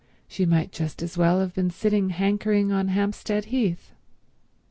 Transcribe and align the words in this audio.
She 0.27 0.47
might 0.47 0.71
just 0.71 1.03
as 1.03 1.15
well 1.15 1.39
have 1.41 1.53
been 1.53 1.69
sitting 1.69 2.09
hankering 2.09 2.71
on 2.71 2.87
Hampstead 2.87 3.45
Heath. 3.45 3.91